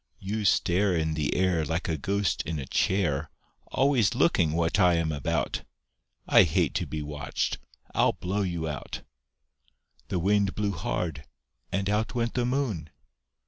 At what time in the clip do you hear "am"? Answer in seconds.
4.95-5.11